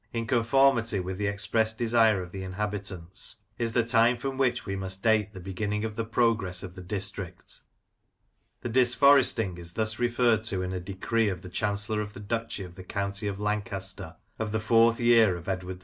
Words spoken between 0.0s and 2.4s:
in con formity with the expressed desire of